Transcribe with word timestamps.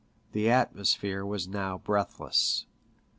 The 0.31 0.49
atmosphere 0.49 1.23
was 1.23 1.47
now 1.47 1.77
breathless. 1.77 2.65